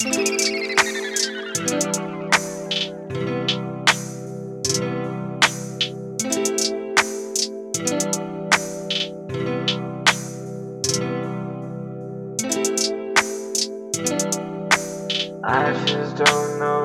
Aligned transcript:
I 0.00 0.04
just 15.84 16.14
don't 16.14 16.60
know 16.60 16.77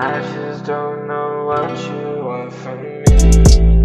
I 0.00 0.20
just 0.20 0.64
don't 0.64 1.08
know 1.08 1.46
what 1.46 1.76
you 1.90 2.22
want 2.24 2.52
from 2.52 2.82
me. 2.82 3.77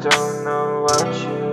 don't 0.00 0.44
know 0.44 0.82
what 0.82 1.14
you 1.22 1.47